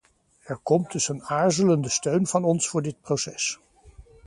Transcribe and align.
Er 0.45 0.57
komt 0.57 0.91
dus 0.91 1.07
een 1.09 1.23
aarzelende 1.23 1.89
steun 1.89 2.27
van 2.27 2.43
ons 2.43 2.69
voor 2.69 2.81
dit 2.81 3.01
proces. 3.01 3.59